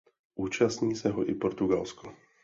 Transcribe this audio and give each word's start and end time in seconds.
Účastní 0.35 0.95
se 0.95 1.09
ho 1.09 1.29
i 1.29 1.35
Portugalsko. 1.35 2.13